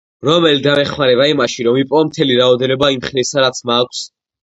[0.27, 4.07] რომელი დამეხმარება იმაში, რომ ვიპოვო მთელი რაოდენობა იმ ხილისა რაც მაქვს?